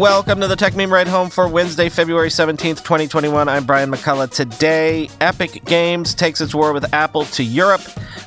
[0.00, 3.50] Welcome to the Techmeme Ride Home for Wednesday, February 17th, 2021.
[3.50, 4.30] I'm Brian McCullough.
[4.30, 7.82] Today, Epic Games takes its war with Apple to Europe,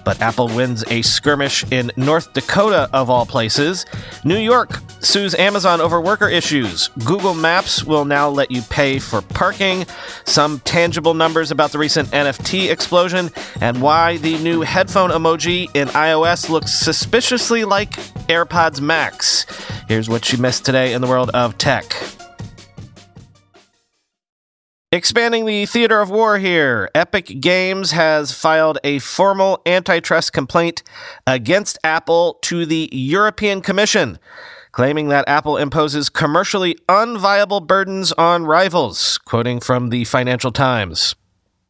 [0.06, 3.88] but Apple wins a skirmish in North Dakota, of all places.
[4.24, 6.90] New York sues Amazon over worker issues.
[7.06, 9.88] Google Maps will now let you pay for parking.
[10.26, 15.88] Some tangible numbers about the recent NFT explosion, and why the new headphone emoji in
[15.88, 17.94] iOS looks suspiciously like
[18.28, 19.48] AirPods Max.
[19.88, 21.94] Here's what you missed today in the world of tech.
[24.92, 30.84] Expanding the theater of war here, Epic Games has filed a formal antitrust complaint
[31.26, 34.20] against Apple to the European Commission,
[34.72, 41.16] claiming that Apple imposes commercially unviable burdens on rivals, quoting from the Financial Times.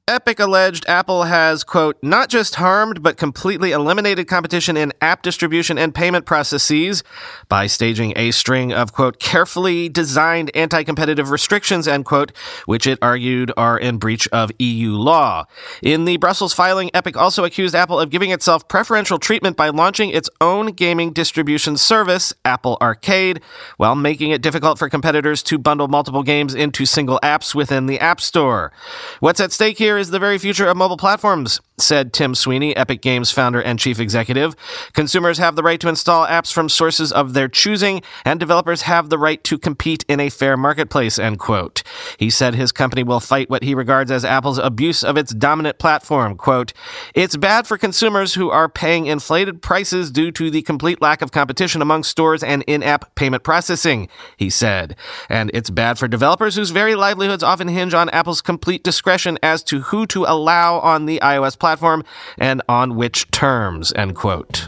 [0.10, 5.78] Epic alleged Apple has, quote, not just harmed, but completely eliminated competition in app distribution
[5.78, 7.06] and payment processes
[7.48, 12.34] by staging a string of, quote, carefully designed anti competitive restrictions, end quote,
[12.66, 15.46] which it argued are in breach of EU law.
[15.82, 20.10] In the Brussels filing, Epic also accused Apple of giving itself preferential treatment by launching
[20.10, 23.40] its own gaming distribution service, Apple Arcade,
[23.78, 28.02] while making it difficult for competitors to bundle multiple games into single apps within the
[28.02, 28.74] App Store.
[29.22, 33.02] What's at stake here is the very future of mobile platforms, said Tim Sweeney, Epic
[33.02, 34.56] Games founder and chief executive.
[34.94, 39.10] Consumers have the right to install apps from sources of their choosing, and developers have
[39.10, 41.84] the right to compete in a fair marketplace, end quote.
[42.18, 45.80] He said his company will fight what he regards as Apple's abuse of its dominant
[45.80, 46.38] platform.
[46.38, 46.74] Quote,
[47.14, 51.32] It's bad for consumers who are paying inflated prices due to the complete lack of
[51.32, 54.08] competition among stores and in-app payment processing,
[54.38, 54.96] he said.
[55.30, 59.64] And it's bad for developers whose very livelihoods often hinge on Apple's complete discretion as
[59.64, 62.04] to who to allow on the iOS platform
[62.38, 64.68] and on which terms, end quote.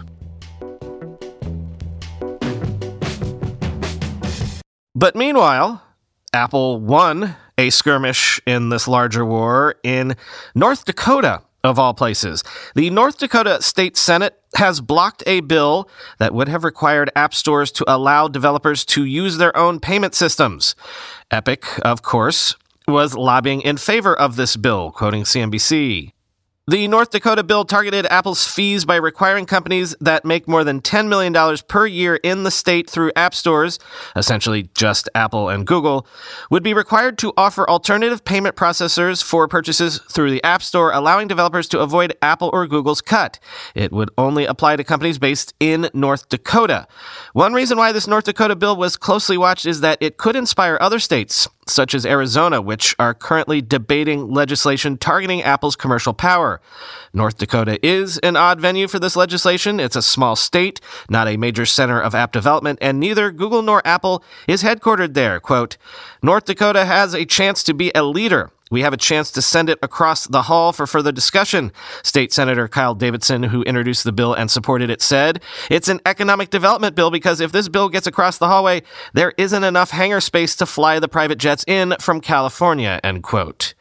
[4.95, 5.83] But meanwhile,
[6.31, 10.15] Apple won a skirmish in this larger war in
[10.55, 12.43] North Dakota, of all places.
[12.75, 15.89] The North Dakota State Senate has blocked a bill
[16.19, 20.75] that would have required app stores to allow developers to use their own payment systems.
[21.29, 22.55] Epic, of course,
[22.87, 26.14] was lobbying in favor of this bill, quoting CNBC.
[26.67, 31.07] The North Dakota bill targeted Apple's fees by requiring companies that make more than $10
[31.07, 31.31] million
[31.67, 33.77] per year in the state through app stores,
[34.15, 36.07] essentially just Apple and Google,
[36.49, 41.27] would be required to offer alternative payment processors for purchases through the App Store, allowing
[41.27, 43.37] developers to avoid Apple or Google's cut.
[43.75, 46.87] It would only apply to companies based in North Dakota.
[47.33, 50.79] One reason why this North Dakota bill was closely watched is that it could inspire
[50.81, 56.54] other states, such as Arizona, which are currently debating legislation targeting Apple's commercial power.
[57.13, 59.79] North Dakota is an odd venue for this legislation.
[59.79, 63.85] It's a small state, not a major center of app development, and neither Google nor
[63.85, 65.39] Apple is headquartered there.
[65.39, 65.77] Quote,
[66.21, 69.69] North Dakota has a chance to be a leader we have a chance to send
[69.69, 71.71] it across the hall for further discussion.
[72.03, 76.49] State Senator Kyle Davidson, who introduced the bill and supported it, said, It's an economic
[76.49, 78.81] development bill because if this bill gets across the hallway,
[79.13, 83.75] there isn't enough hangar space to fly the private jets in from California, end quote.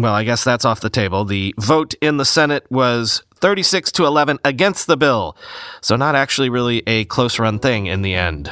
[0.00, 1.26] Well, I guess that's off the table.
[1.26, 5.36] The vote in the Senate was 36 to 11 against the bill,
[5.82, 8.50] so not actually really a close run thing in the end.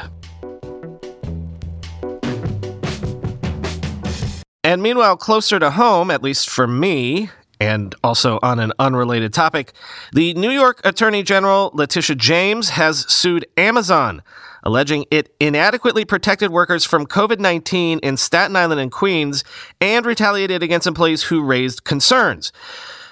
[4.63, 9.73] And meanwhile, closer to home, at least for me, and also on an unrelated topic,
[10.13, 14.21] the New York Attorney General Letitia James has sued Amazon,
[14.63, 19.43] alleging it inadequately protected workers from COVID 19 in Staten Island and Queens
[19.81, 22.51] and retaliated against employees who raised concerns.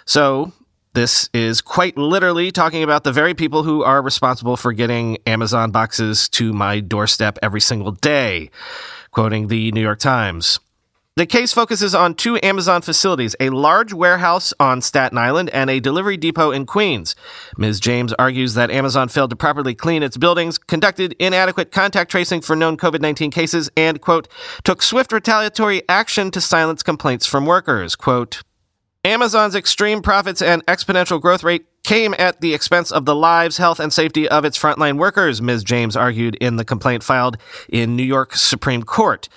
[0.06, 0.54] So,
[0.94, 5.70] this is quite literally talking about the very people who are responsible for getting Amazon
[5.70, 8.50] boxes to my doorstep every single day,
[9.12, 10.60] quoting the New York Times.
[11.18, 15.80] The case focuses on two Amazon facilities, a large warehouse on Staten Island and a
[15.80, 17.16] delivery depot in Queens.
[17.58, 17.80] Ms.
[17.80, 22.56] James argues that Amazon failed to properly clean its buildings, conducted inadequate contact tracing for
[22.56, 24.28] known COVID 19 cases, and, quote,
[24.64, 27.96] took swift retaliatory action to silence complaints from workers.
[27.96, 28.44] Quote,
[29.04, 33.80] Amazon's extreme profits and exponential growth rate came at the expense of the lives, health,
[33.80, 35.64] and safety of its frontline workers, Ms.
[35.64, 37.38] James argued in the complaint filed
[37.70, 39.28] in New York Supreme Court.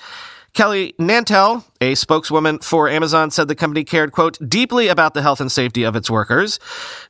[0.52, 5.41] Kelly Nantel, a spokeswoman for Amazon, said the company cared, quote, deeply about the health
[5.41, 6.58] and safety of its workers.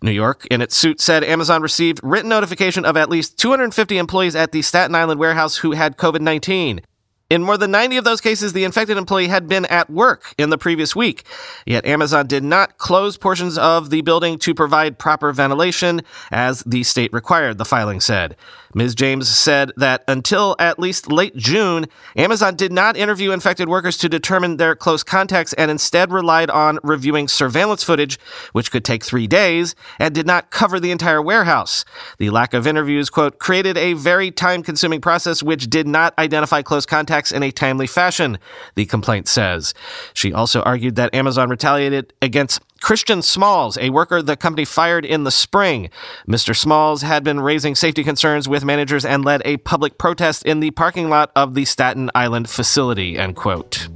[0.03, 4.37] New York, in its suit, said Amazon received written notification of at least 250 employees
[4.37, 6.83] at the Staten Island warehouse who had COVID 19.
[7.31, 10.51] In more than 90 of those cases, the infected employee had been at work in
[10.51, 11.23] the previous week.
[11.65, 16.01] Yet Amazon did not close portions of the building to provide proper ventilation,
[16.33, 18.35] as the state required, the filing said.
[18.75, 18.97] Ms.
[18.97, 21.87] James said that until at least late June,
[22.17, 26.79] Amazon did not interview infected workers to determine their close contacts and instead relied on
[26.83, 28.19] reviewing surveillance footage,
[28.53, 31.85] which could take three days, and did not cover the entire warehouse.
[32.19, 36.63] The lack of interviews, quote, created a very time consuming process which did not identify
[36.63, 38.39] close contacts in a timely fashion,
[38.75, 39.75] the complaint says.
[40.15, 45.25] She also argued that Amazon retaliated against Christian Smalls, a worker the company fired in
[45.25, 45.91] the spring.
[46.27, 46.57] Mr.
[46.57, 50.71] Smalls had been raising safety concerns with managers and led a public protest in the
[50.71, 53.89] parking lot of the Staten Island facility, end quote.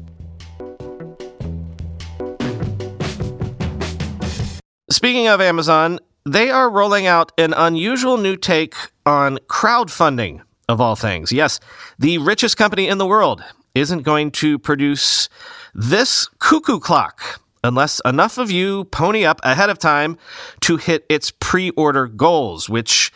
[4.90, 8.74] Speaking of Amazon, they are rolling out an unusual new take
[9.04, 11.32] on crowdfunding, of all things.
[11.32, 11.60] Yes,
[11.98, 13.42] the richest company in the world
[13.74, 15.28] isn't going to produce
[15.74, 20.16] this cuckoo clock unless enough of you pony up ahead of time
[20.60, 23.12] to hit its pre order goals, which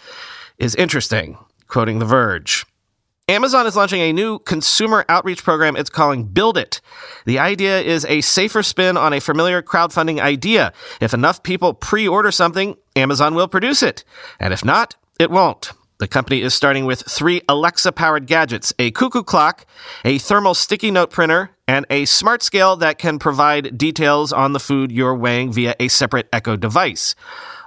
[0.59, 1.39] is interesting.
[1.69, 2.65] Quoting The Verge.
[3.29, 6.81] Amazon is launching a new consumer outreach program it's calling Build It.
[7.27, 10.73] The idea is a safer spin on a familiar crowdfunding idea.
[10.99, 14.03] If enough people pre order something, Amazon will produce it.
[14.41, 15.73] And if not, it won't.
[15.99, 19.67] The company is starting with three Alexa powered gadgets a cuckoo clock,
[20.05, 24.61] a thermal sticky note printer, and a smart scale that can provide details on the
[24.61, 27.17] food you're weighing via a separate Echo device.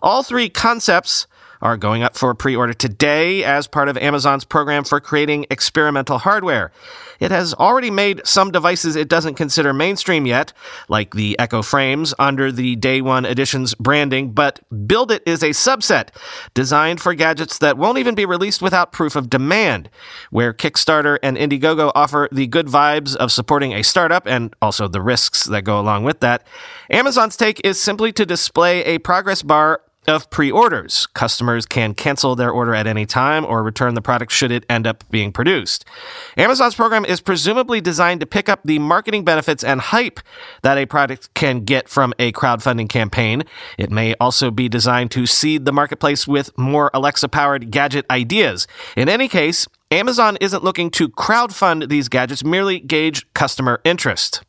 [0.02, 1.28] All three concepts
[1.62, 6.20] are going up for pre order today as part of Amazon's program for creating experimental
[6.20, 6.72] hardware.
[7.20, 10.54] It has already made some devices it doesn't consider mainstream yet,
[10.90, 15.50] like the Echo Frames under the Day One Editions branding, but Build It is a
[15.50, 16.10] subset
[16.56, 19.88] designed for gadgets that won't even be released without proof of demand.
[20.32, 25.02] Where Kickstarter and Indiegogo offer the good vibes of supporting a startup and also the
[25.02, 26.46] risks that go along with that,
[26.90, 31.08] Amazon's take is simply to display a progress bar of pre orders.
[31.08, 34.88] Customers can cancel their order at any time or return the product should it end
[34.88, 35.86] up being produced.
[36.38, 40.20] Amazon's program is presumably designed to pick up the marketing benefits and hype
[40.64, 43.44] that a product can get from a crowdfunding campaign.
[43.78, 48.68] It may also be designed to seed the marketplace with more Alexa powered gadget ideas.
[48.96, 54.42] In any case, Amazon isn't looking to crowdfund these gadgets, merely gauge customer interest.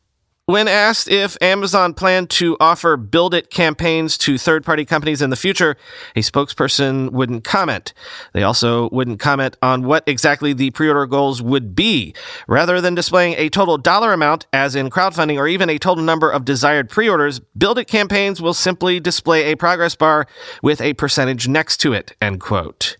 [0.45, 5.29] When asked if Amazon planned to offer Build It campaigns to third party companies in
[5.29, 5.77] the future,
[6.17, 7.93] a spokesperson wouldn't comment.
[8.33, 12.13] They also wouldn't comment on what exactly the pre order goals would be.
[12.45, 16.29] Rather than displaying a total dollar amount, as in crowdfunding, or even a total number
[16.29, 20.27] of desired pre orders, Build It campaigns will simply display a progress bar
[20.61, 22.97] with a percentage next to it, end quote.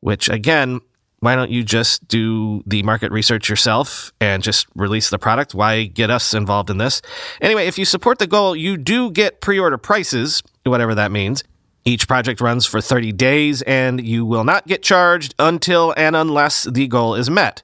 [0.00, 0.80] Which again,
[1.24, 5.54] why don't you just do the market research yourself and just release the product?
[5.54, 7.00] Why get us involved in this?
[7.40, 11.42] Anyway, if you support the goal, you do get pre order prices, whatever that means.
[11.86, 16.64] Each project runs for 30 days and you will not get charged until and unless
[16.64, 17.62] the goal is met.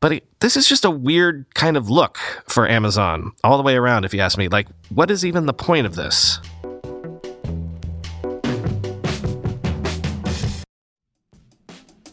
[0.00, 3.76] But it, this is just a weird kind of look for Amazon all the way
[3.76, 4.48] around, if you ask me.
[4.48, 6.40] Like, what is even the point of this?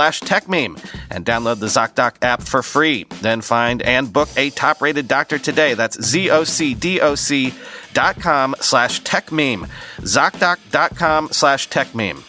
[0.00, 3.04] TechMeme and download the ZocDoc app for free.
[3.20, 5.74] Then find and book a top rated doctor today.
[5.74, 7.54] That's Z-O-C-D-O-C
[7.92, 9.68] dot com slash TechMeme.
[9.98, 12.22] ZocDoc.com slash TechMeme.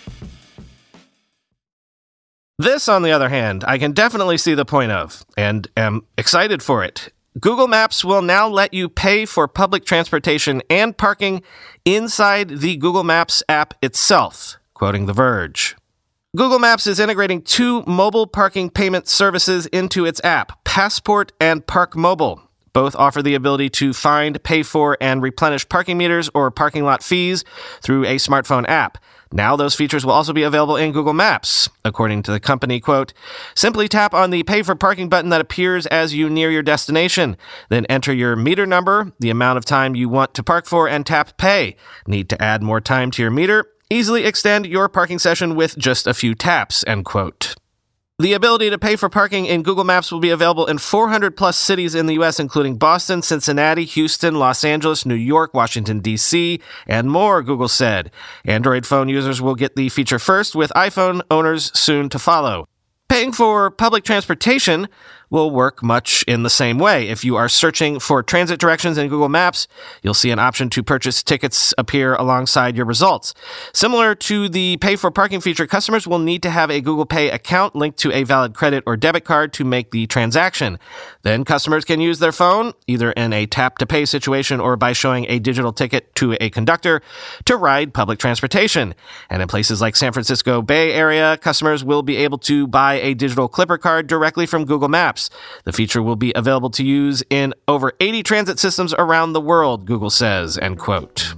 [2.57, 6.61] This, on the other hand, I can definitely see the point of and am excited
[6.61, 7.11] for it.
[7.39, 11.41] Google Maps will now let you pay for public transportation and parking
[11.85, 15.75] inside the Google Maps app itself, quoting The Verge.
[16.33, 22.39] Google Maps is integrating two mobile parking payment services into its app, Passport and ParkMobile.
[22.71, 27.03] Both offer the ability to find, pay for, and replenish parking meters or parking lot
[27.03, 27.43] fees
[27.81, 28.97] through a smartphone app.
[29.33, 31.67] Now those features will also be available in Google Maps.
[31.83, 33.11] According to the company, quote,
[33.53, 37.35] simply tap on the pay for parking button that appears as you near your destination.
[37.67, 41.05] Then enter your meter number, the amount of time you want to park for, and
[41.05, 41.75] tap pay.
[42.07, 43.65] Need to add more time to your meter?
[43.91, 47.55] Easily extend your parking session with just a few taps, end quote.
[48.19, 51.57] The ability to pay for parking in Google Maps will be available in 400 plus
[51.57, 57.12] cities in the U.S., including Boston, Cincinnati, Houston, Los Angeles, New York, Washington, D.C., and
[57.12, 58.12] more, Google said.
[58.45, 62.69] Android phone users will get the feature first, with iPhone owners soon to follow.
[63.10, 64.88] Paying for public transportation
[65.31, 67.07] will work much in the same way.
[67.07, 69.67] If you are searching for transit directions in Google Maps,
[70.03, 73.33] you'll see an option to purchase tickets appear alongside your results.
[73.73, 77.29] Similar to the pay for parking feature, customers will need to have a Google Pay
[77.29, 80.77] account linked to a valid credit or debit card to make the transaction.
[81.23, 84.91] Then customers can use their phone, either in a tap to pay situation or by
[84.91, 87.01] showing a digital ticket to a conductor
[87.45, 88.93] to ride public transportation.
[89.29, 93.13] And in places like San Francisco Bay Area, customers will be able to buy a
[93.13, 95.41] digital Clipper card directly from Google Maps maps.
[95.63, 99.85] The feature will be available to use in over 80 transit systems around the world,
[99.85, 101.35] Google says, end quote.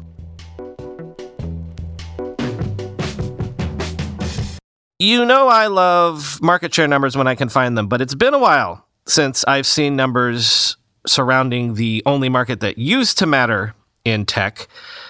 [4.99, 8.33] You know I love market share numbers when I can find them, but it's been
[8.33, 13.73] a while since I've seen numbers surrounding the only market that used to matter
[14.05, 14.67] in tech.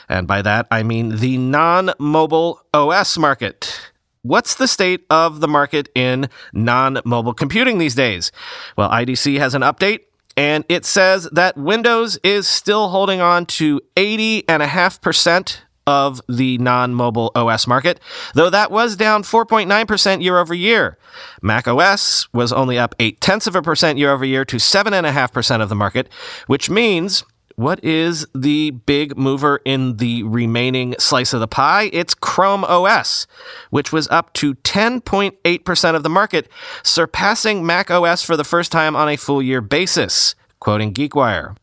[0.10, 3.93] And by that, I mean the non mobile OS market.
[4.24, 8.32] What's the state of the market in non mobile computing these days?
[8.78, 10.00] Well, IDC has an update
[10.38, 17.32] and it says that Windows is still holding on to 80.5% of the non mobile
[17.36, 18.00] OS market,
[18.34, 20.98] though that was down 4.9% year over year.
[21.42, 25.62] Mac OS was only up 8 tenths of a percent year over year to 7.5%
[25.62, 26.08] of the market,
[26.48, 27.26] which means
[27.56, 31.90] what is the big mover in the remaining slice of the pie?
[31.94, 33.28] It's Chrome OS,
[33.70, 36.50] which was up to 10.8% of the market,
[36.84, 41.56] surpassing Mac OS for the first time on a full year basis, quoting GeekWire.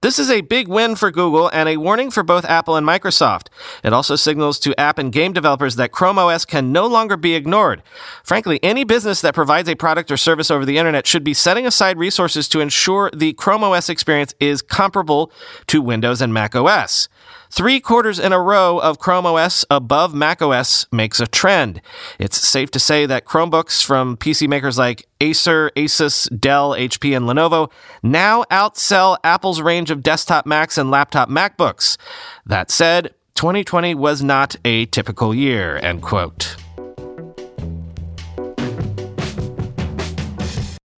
[0.00, 3.48] This is a big win for Google and a warning for both Apple and Microsoft.
[3.82, 7.34] It also signals to app and game developers that Chrome OS can no longer be
[7.34, 7.82] ignored.
[8.22, 11.66] Frankly, any business that provides a product or service over the internet should be setting
[11.66, 15.32] aside resources to ensure the Chrome OS experience is comparable
[15.66, 17.08] to Windows and Mac OS.
[17.50, 21.80] Three quarters in a row of Chrome OS above Mac OS makes a trend.
[22.18, 27.26] It's safe to say that Chromebooks from PC makers like Acer, Asus, Dell, HP, and
[27.26, 27.70] Lenovo
[28.02, 31.96] now outsell Apple's range of desktop Macs and laptop MacBooks.
[32.44, 36.56] That said, 2020 was not a typical year, end quote.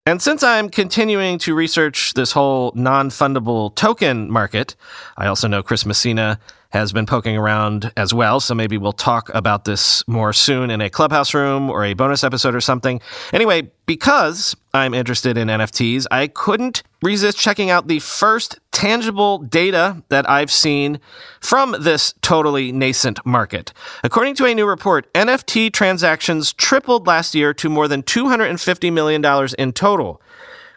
[0.09, 4.75] And since I'm continuing to research this whole non fungible token market,
[5.15, 6.39] I also know Chris Messina
[6.69, 8.39] has been poking around as well.
[8.39, 12.23] So maybe we'll talk about this more soon in a clubhouse room or a bonus
[12.23, 13.01] episode or something.
[13.33, 20.03] Anyway, because I'm interested in NFTs, I couldn't resist checking out the first tangible data
[20.09, 20.99] that I've seen
[21.41, 23.73] from this totally nascent market.
[24.03, 29.25] According to a new report, NFT transactions tripled last year to more than $250 million
[29.57, 30.21] in total,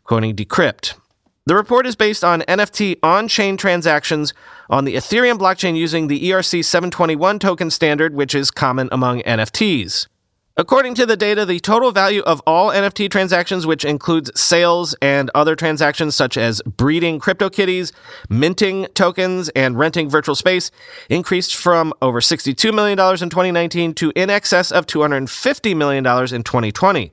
[0.04, 0.94] quoting Decrypt.
[1.44, 4.32] The report is based on NFT on chain transactions
[4.70, 10.06] on the Ethereum blockchain using the ERC 721 token standard, which is common among NFTs.
[10.56, 15.30] According to the data, the total value of all NFT transactions, which includes sales and
[15.34, 17.90] other transactions such as breeding CryptoKitties,
[18.28, 20.70] minting tokens, and renting virtual space,
[21.08, 27.12] increased from over $62 million in 2019 to in excess of $250 million in 2020.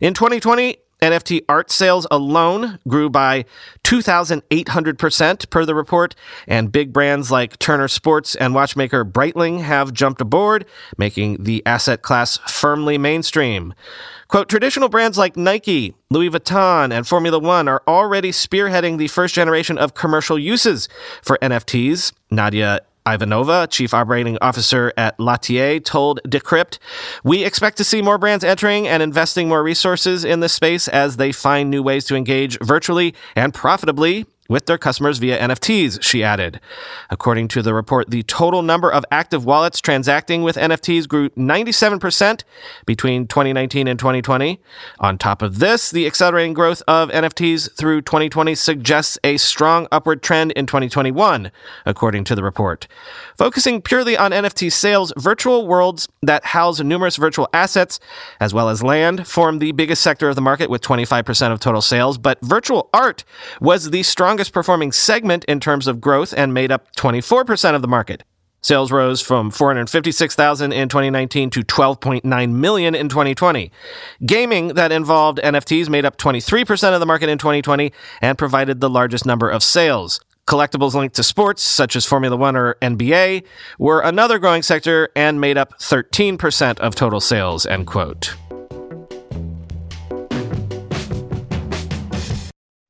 [0.00, 3.44] In 2020, NFT art sales alone grew by
[3.84, 6.14] 2,800% per the report,
[6.48, 10.64] and big brands like Turner Sports and watchmaker Breitling have jumped aboard,
[10.96, 13.74] making the asset class firmly mainstream.
[14.28, 19.34] Quote, traditional brands like Nike, Louis Vuitton, and Formula One are already spearheading the first
[19.34, 20.88] generation of commercial uses
[21.22, 22.12] for NFTs.
[22.30, 26.78] Nadia Ivanova, chief operating officer at L'Atelier, told Decrypt,
[27.22, 31.16] We expect to see more brands entering and investing more resources in this space as
[31.16, 36.22] they find new ways to engage virtually and profitably with their customers via NFTs, she
[36.22, 36.60] added.
[37.08, 42.42] According to the report, the total number of active wallets transacting with NFTs grew 97%
[42.84, 44.60] between 2019 and 2020.
[44.98, 50.22] On top of this, the accelerating growth of NFTs through 2020 suggests a strong upward
[50.22, 51.50] trend in 2021,
[51.86, 52.86] according to the report.
[53.38, 57.98] Focusing purely on NFT sales, virtual worlds that house numerous virtual assets,
[58.40, 61.80] as well as land, form the biggest sector of the market with 25% of total
[61.80, 63.24] sales, but virtual art
[63.60, 67.82] was the strongest strongest performing segment in terms of growth and made up 24% of
[67.82, 68.24] the market.
[68.62, 73.70] Sales rose from 456,000 in 2019 to 12.9 million in 2020.
[74.26, 78.90] Gaming that involved NFTs made up 23% of the market in 2020 and provided the
[78.90, 80.18] largest number of sales.
[80.48, 83.44] Collectibles linked to sports, such as Formula One or NBA,
[83.78, 88.34] were another growing sector and made up 13% of total sales, end quote.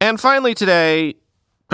[0.01, 1.17] And finally today,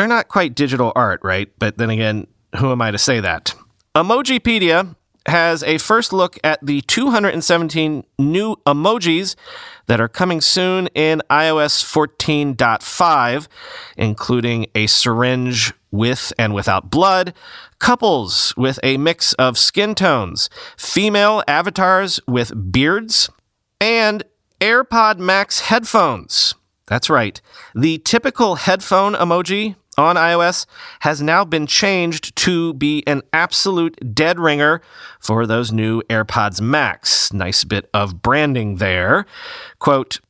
[0.00, 1.50] they're not quite digital art, right?
[1.58, 2.26] But then again,
[2.56, 3.54] who am I to say that?
[3.94, 9.36] Emojipedia has a first look at the 217 new emojis
[9.86, 13.48] that are coming soon in iOS 14.5,
[13.98, 17.34] including a syringe with and without blood,
[17.78, 23.28] couples with a mix of skin tones, female avatars with beards,
[23.80, 24.24] and
[24.60, 26.54] AirPod Max headphones.
[26.86, 27.40] That's right.
[27.74, 30.66] The typical headphone emoji on iOS
[31.00, 34.80] has now been changed to be an absolute dead ringer
[35.18, 37.32] for those new AirPods Max.
[37.32, 39.26] Nice bit of branding there.
[39.78, 40.20] Quote,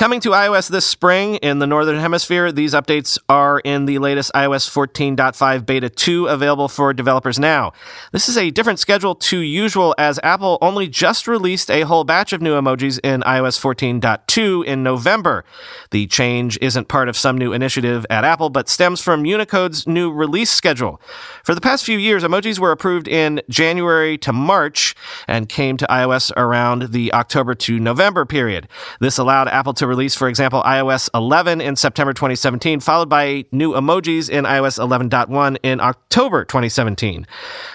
[0.00, 4.32] Coming to iOS this spring in the Northern Hemisphere, these updates are in the latest
[4.34, 7.74] iOS 14.5 Beta 2 available for developers now.
[8.10, 12.32] This is a different schedule to usual as Apple only just released a whole batch
[12.32, 15.44] of new emojis in iOS 14.2 in November.
[15.90, 20.10] The change isn't part of some new initiative at Apple, but stems from Unicode's new
[20.10, 20.98] release schedule.
[21.44, 24.94] For the past few years, emojis were approved in January to March
[25.28, 28.66] and came to iOS around the October to November period.
[28.98, 33.72] This allowed Apple to release, for example, iOS 11 in September 2017, followed by new
[33.72, 37.26] emojis in iOS 11.1 in October 2017.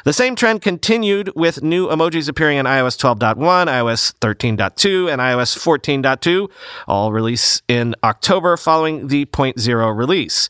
[0.03, 3.35] The same trend continued with new emojis appearing in iOS 12.1,
[3.67, 6.49] iOS 13.2, and iOS 14.2,
[6.87, 10.49] all release in October following the 0.0 release.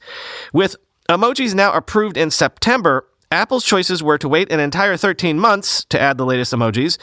[0.54, 0.78] With
[1.10, 6.00] emojis now approved in September, Apple's choices were to wait an entire 13 months to
[6.00, 6.98] add the latest emojis,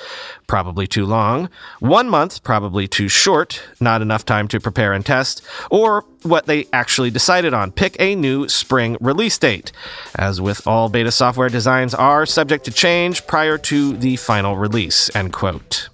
[0.46, 5.42] probably too long, one month, probably too short, not enough time to prepare and test,
[5.70, 9.72] or what they actually decided on pick a new spring release date.
[10.14, 15.14] As with all beta software, designs are subject to change prior to the final release.
[15.14, 15.90] End quote.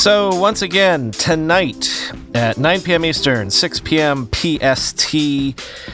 [0.00, 3.04] So, once again, tonight at 9 p.m.
[3.04, 4.30] Eastern, 6 p.m.
[4.32, 5.10] PST,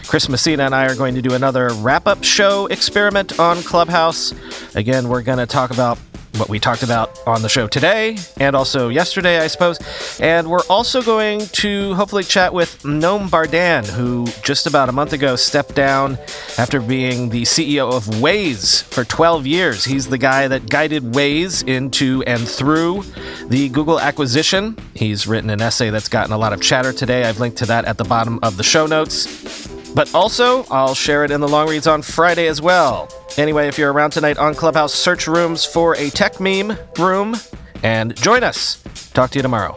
[0.07, 4.33] Chris Messina and I are going to do another wrap up show experiment on Clubhouse.
[4.77, 5.99] Again, we're going to talk about
[6.39, 9.79] what we talked about on the show today and also yesterday, I suppose.
[10.21, 15.13] And we're also going to hopefully chat with Noam Bardin, who just about a month
[15.13, 16.19] ago stepped down
[16.59, 19.85] after being the CEO of Waze for 12 years.
[19.85, 23.05] He's the guy that guided Waze into and through
[23.47, 24.77] the Google acquisition.
[24.95, 27.25] He's written an essay that's gotten a lot of chatter today.
[27.25, 29.76] I've linked to that at the bottom of the show notes.
[29.97, 33.09] But also, I'll share it in the long reads on Friday as well.
[33.39, 37.35] Anyway, if you're around tonight on Clubhouse, search rooms for a tech meme room
[37.83, 38.83] and join us.
[39.15, 39.75] Talk to you tomorrow.